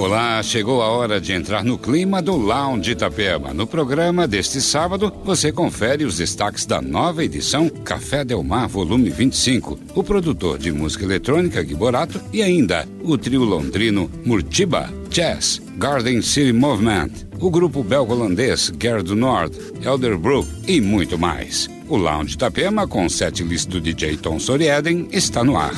Olá, 0.00 0.42
chegou 0.42 0.80
a 0.80 0.88
hora 0.88 1.20
de 1.20 1.34
entrar 1.34 1.62
no 1.62 1.76
clima 1.76 2.22
do 2.22 2.34
Lounge 2.34 2.92
Itapema. 2.92 3.52
No 3.52 3.66
programa 3.66 4.26
deste 4.26 4.58
sábado, 4.58 5.12
você 5.22 5.52
confere 5.52 6.06
os 6.06 6.16
destaques 6.16 6.64
da 6.64 6.80
nova 6.80 7.22
edição 7.22 7.68
Café 7.68 8.24
Del 8.24 8.42
Mar 8.42 8.66
Volume 8.66 9.10
25, 9.10 9.78
o 9.94 10.02
produtor 10.02 10.56
de 10.56 10.72
música 10.72 11.04
eletrônica 11.04 11.62
Giborato 11.62 12.18
e 12.32 12.42
ainda 12.42 12.88
o 13.02 13.18
trio 13.18 13.44
londrino 13.44 14.10
Murtiba, 14.24 14.90
Jazz, 15.10 15.60
Garden 15.76 16.22
City 16.22 16.54
Movement, 16.54 17.10
o 17.38 17.50
grupo 17.50 17.84
belgo-holandês 17.84 18.72
Gerd 18.80 19.14
Nord, 19.14 19.54
Elderbrook 19.84 20.48
e 20.66 20.80
muito 20.80 21.18
mais. 21.18 21.68
O 21.90 21.98
Lounge 21.98 22.36
Itapema, 22.36 22.88
com 22.88 23.06
set 23.06 23.44
list 23.44 23.68
do 23.68 23.78
DJ 23.78 24.16
Tom 24.16 24.40
Sorieden, 24.40 25.08
está 25.12 25.44
no 25.44 25.58
ar. 25.58 25.74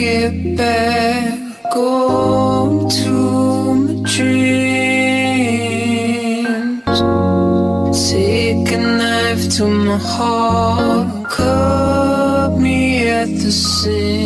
It 0.00 0.56
back, 0.56 1.38
go 1.74 2.88
to 2.88 3.74
my 3.74 3.94
dreams. 4.04 4.58
Take 8.10 8.72
a 8.72 8.78
knife 8.78 9.44
to 9.56 9.64
my 9.66 9.96
heart, 9.96 11.28
cut 11.30 12.58
me 12.58 13.08
at 13.08 13.28
the 13.28 13.52
seams. 13.52 14.17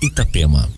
Itapema. 0.00 0.68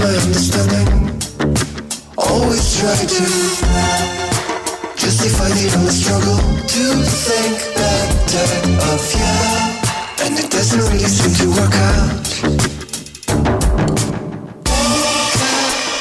my 0.00 0.16
understanding. 0.16 0.88
Always 2.16 2.64
try 2.80 2.96
to 2.96 3.24
justify 4.96 5.48
the 5.52 5.68
endless 5.76 6.00
struggle 6.00 6.40
to 6.72 6.84
think 7.04 7.56
better 7.76 8.48
of 8.92 9.02
you, 9.20 9.36
and 10.24 10.32
it 10.38 10.48
doesn't 10.50 10.80
really 10.88 11.04
seem 11.04 11.32
to 11.40 11.46
work 11.52 11.74
out. 11.74 12.28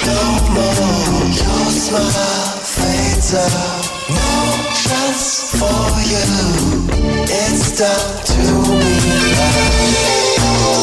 No 0.07 0.21
more, 0.55 1.27
your 1.39 1.67
smile 1.83 2.55
fades 2.75 3.31
out. 3.35 3.83
No 4.15 4.31
chance 4.83 5.51
for 5.59 5.83
you. 6.12 6.27
It's 7.27 7.77
down 7.77 8.07
to 8.31 8.43
me. 8.79 8.93
Now. 10.31 10.79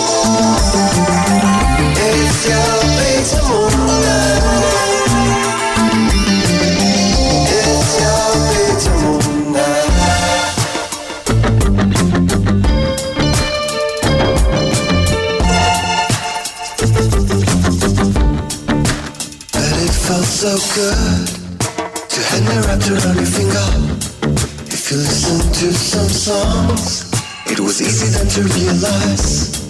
It's 1.98 2.48
your 2.48 2.85
to 28.36 28.42
realize 28.42 29.65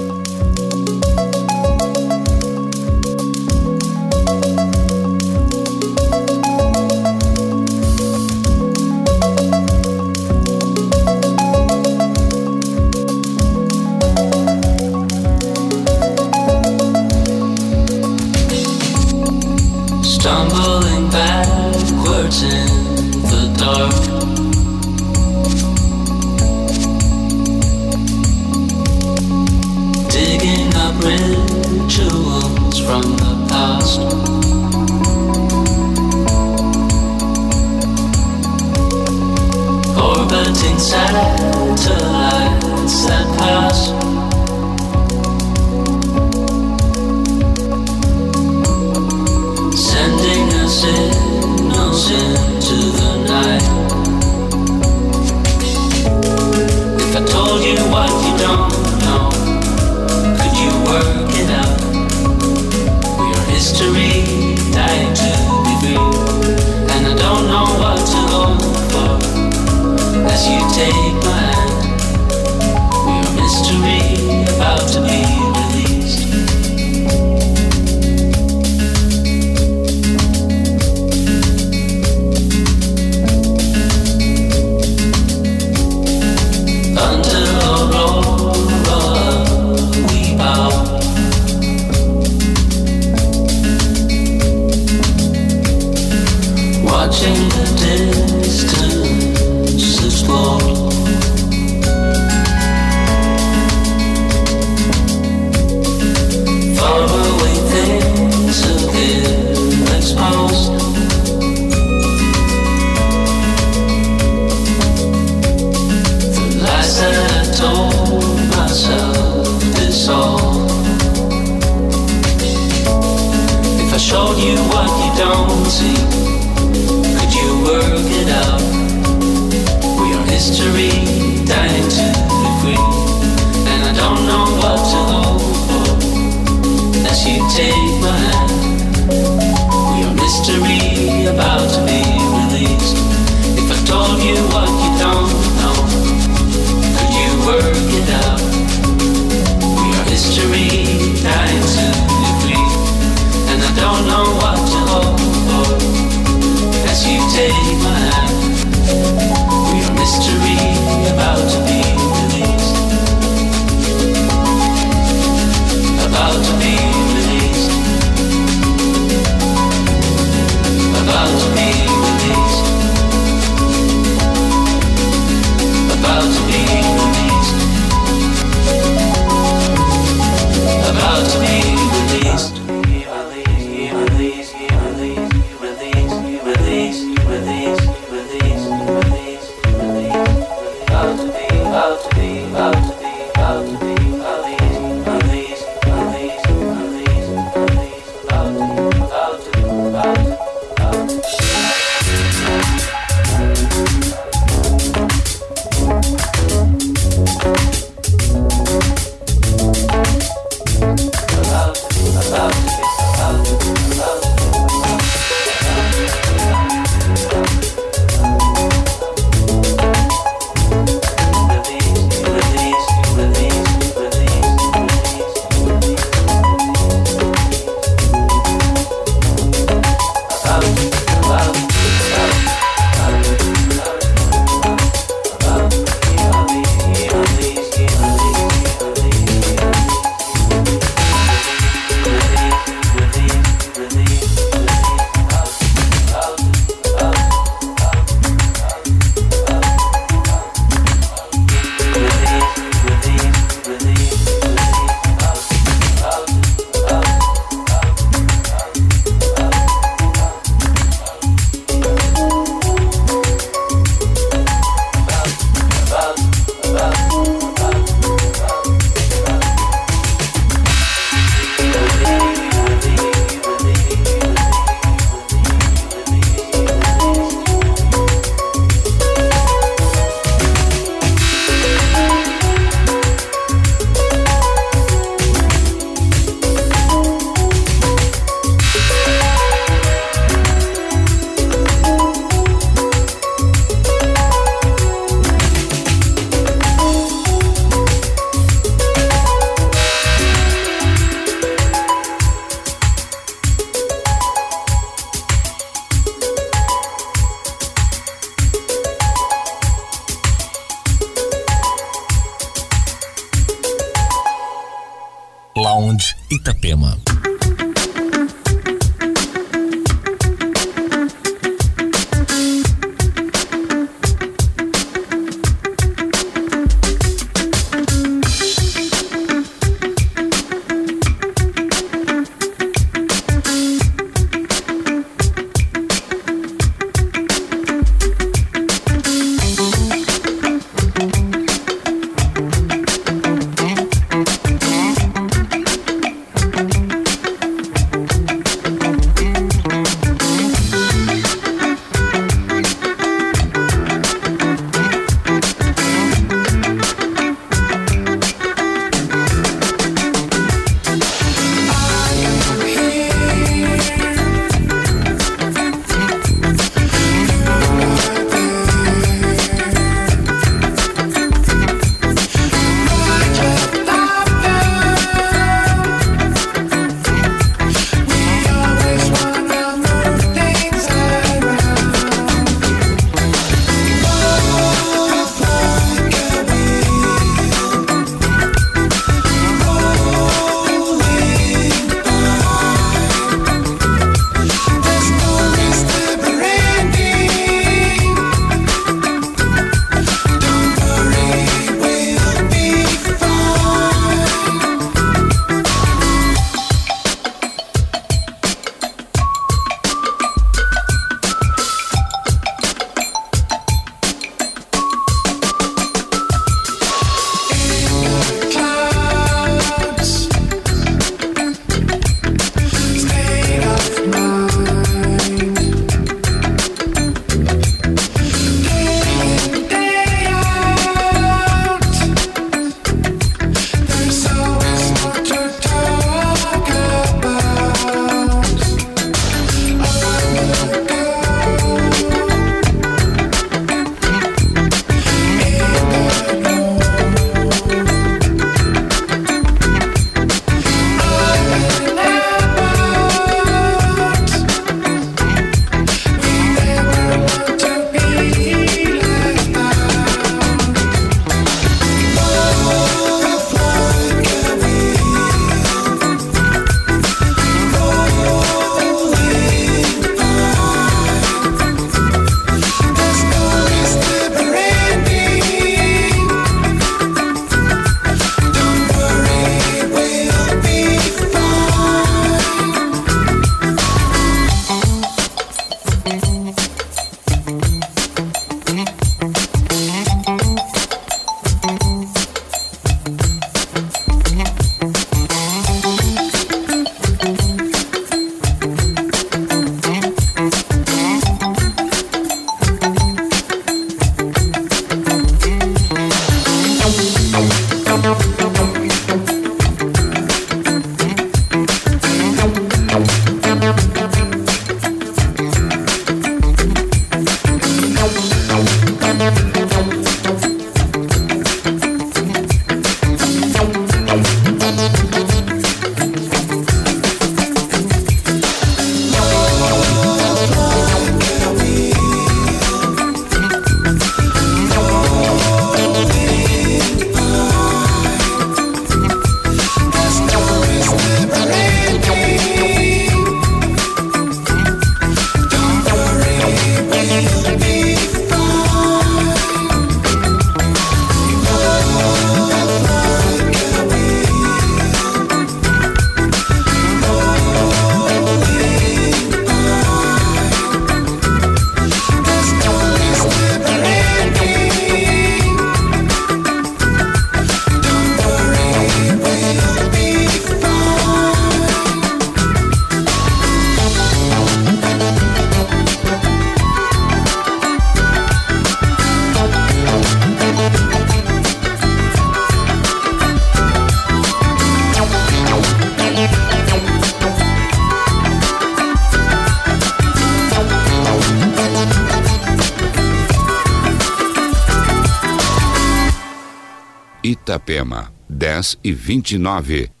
Itapema, 597.23 598.11
10 598.27 598.79
e 598.83 598.91
29. 598.91 600.00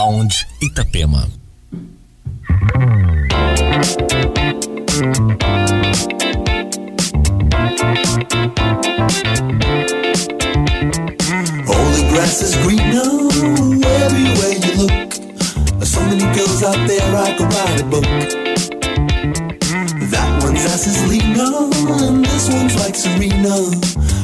Itapema. 0.00 1.28
All 11.68 11.90
the 11.92 12.06
grass 12.08 12.40
is 12.40 12.56
greener 12.62 13.28
everywhere 14.00 14.56
you 14.56 14.72
look. 14.80 15.12
So 15.84 16.00
many 16.06 16.24
girls 16.34 16.62
out 16.62 16.80
there, 16.88 17.14
I 17.14 17.36
could 17.36 17.52
write 17.52 17.80
a 17.80 17.84
book. 17.84 18.04
That 20.10 20.42
one's 20.42 20.64
ass 20.64 20.86
is 20.86 21.06
leaner, 21.10 21.68
and 22.06 22.24
this 22.24 22.48
one's 22.48 22.74
like 22.76 22.94
Serena. 22.94 23.70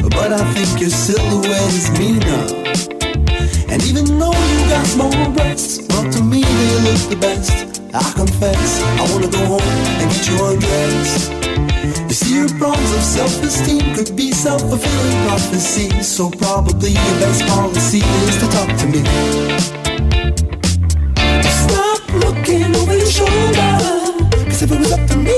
But 0.09 0.33
I 0.33 0.55
think 0.55 0.81
your 0.81 0.89
silhouette 0.89 1.74
is 1.74 1.91
meaner. 1.99 2.55
The 7.16 7.26
best. 7.26 7.82
I 7.94 8.12
confess, 8.12 8.82
I 8.82 9.12
wanna 9.12 9.28
go 9.28 9.38
home 9.46 9.60
and 9.62 10.10
get 10.10 10.28
you 10.28 10.36
undressed. 10.44 11.32
You 12.08 12.14
see, 12.14 12.34
your 12.34 12.48
problems 12.58 12.92
of 12.92 13.02
self-esteem 13.02 13.94
could 13.94 14.16
be 14.16 14.32
self-fulfilling 14.32 15.26
prophecy. 15.26 16.02
So 16.02 16.30
probably 16.30 16.90
your 16.90 17.16
best 17.20 17.46
policy 17.46 18.02
is 18.28 18.36
to 18.42 18.46
talk 18.56 18.70
to 18.80 18.86
me. 18.86 19.02
Stop 21.62 22.02
looking 22.24 22.74
over 22.76 22.96
your 22.96 23.10
shoulder. 23.18 23.72
Cause 24.48 24.62
if 24.62 24.72
it 24.72 24.78
was 24.78 24.92
up 24.92 25.06
to 25.10 25.16
me, 25.16 25.36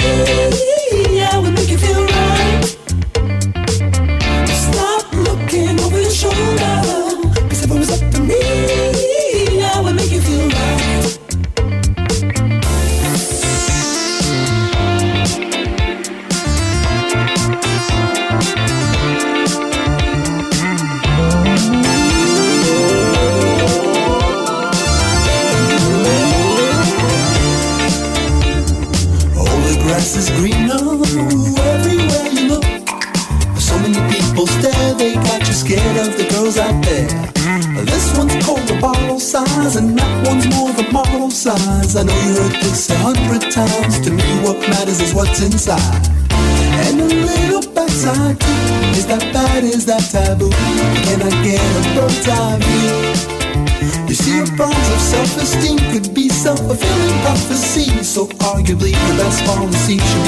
what's 45.19 45.43
inside. 45.43 46.07
And 46.87 47.01
a 47.01 47.05
little 47.05 47.67
backside 47.75 48.39
too. 48.39 48.63
Is 48.95 49.07
that 49.11 49.25
bad? 49.35 49.65
Is 49.65 49.85
that 49.87 50.07
taboo? 50.15 50.51
Can 51.07 51.19
I 51.27 51.33
get 51.43 51.59
a 51.59 51.83
bird's 51.99 52.29
eye 52.31 52.59
view? 52.63 53.03
You 54.07 54.15
see, 54.15 54.37
your 54.39 54.47
problems 54.55 54.89
of 54.95 55.01
self-esteem 55.01 55.79
could 55.91 56.15
be 56.15 56.29
self-fulfilling 56.29 57.19
prophecy. 57.27 57.91
So 58.05 58.27
arguably, 58.47 58.95
the 58.95 59.15
best 59.19 59.43
policy 59.45 59.99
should 59.99 60.28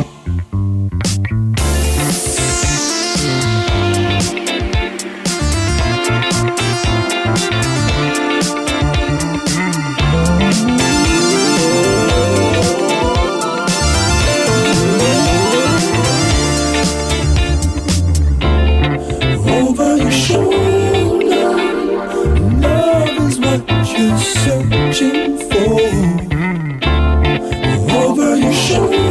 Over 28.73 29.10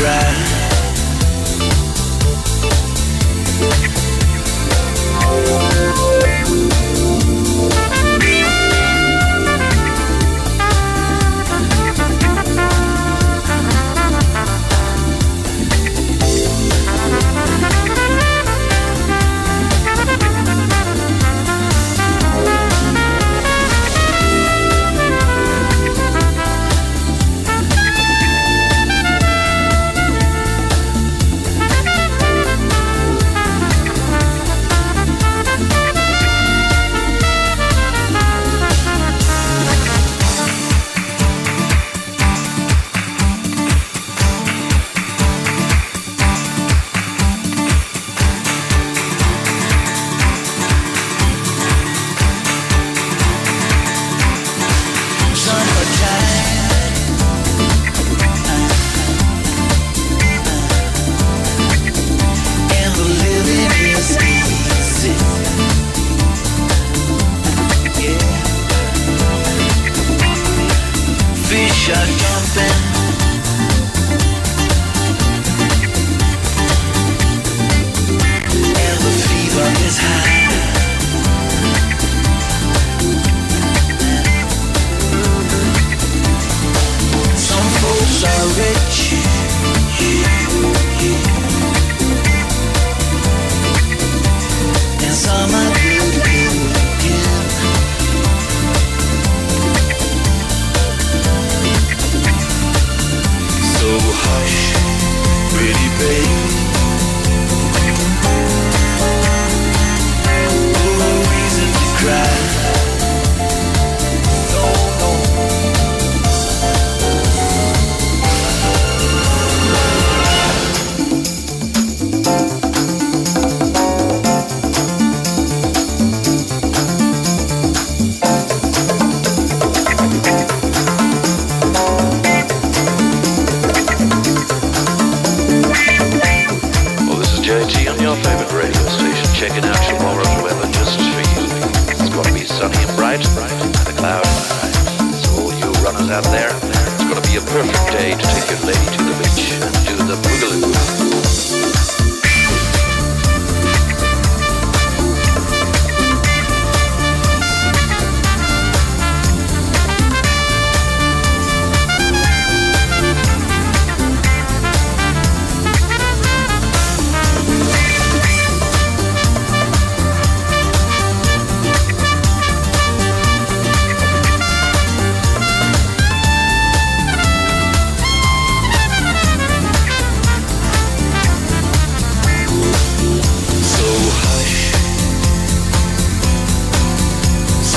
reason 0.00 0.59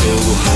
to 0.03 0.17
cry. 0.43 0.52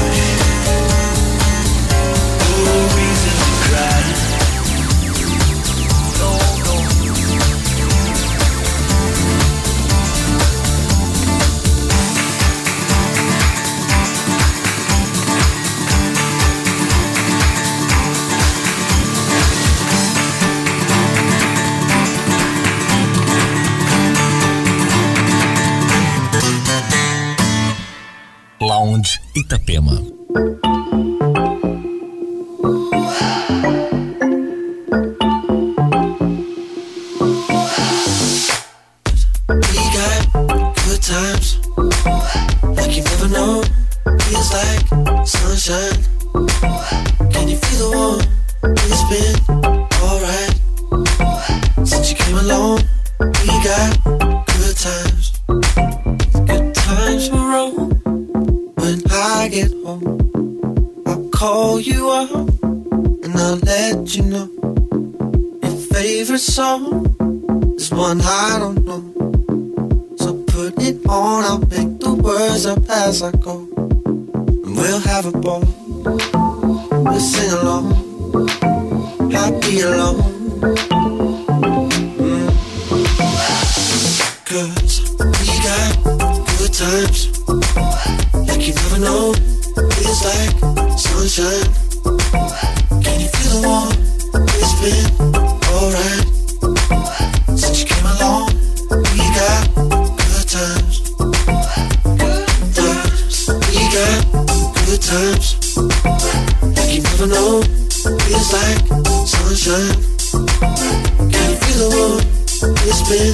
been 113.10 113.34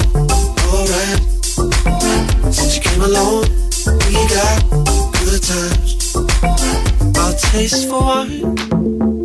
alright 0.70 1.20
since 2.54 2.76
you 2.76 2.82
came 2.82 3.02
along. 3.02 3.42
We 4.06 4.22
got 4.30 4.62
good 5.18 5.42
times. 5.42 6.14
Our 7.18 7.32
taste 7.32 7.88
for 7.88 7.98
wine 7.98 8.56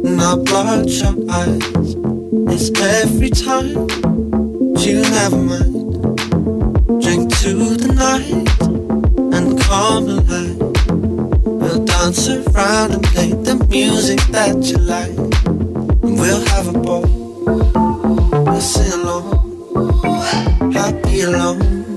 and 0.07 0.19
our 0.19 0.37
bloodshot 0.37 1.17
eyes. 1.29 1.95
It's 2.49 2.71
every 2.81 3.29
time 3.29 3.89
you 4.79 5.01
never 5.01 5.37
mind. 5.37 6.17
Drink 6.99 7.31
to 7.41 7.53
the 7.77 7.93
night 7.93 8.59
and 9.35 9.61
come 9.61 10.09
alive. 10.09 10.57
We'll 11.45 11.85
dance 11.85 12.27
around 12.27 12.93
and 12.93 13.03
play 13.03 13.29
the 13.29 13.63
music 13.69 14.19
that 14.31 14.55
you 14.65 14.77
like, 14.79 15.15
and 16.01 16.19
we'll 16.19 16.43
have 16.47 16.73
a 16.73 16.79
ball. 16.79 17.18
alone 21.21 21.88